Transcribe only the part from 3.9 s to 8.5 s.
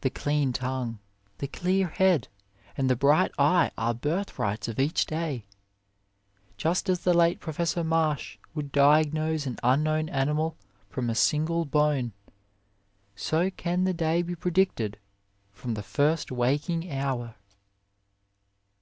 birth rights of each day. Just as the late Professor Marsh 38 OF